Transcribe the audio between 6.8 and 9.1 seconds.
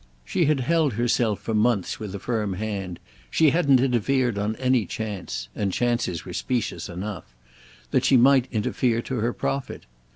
enough—that she might interfere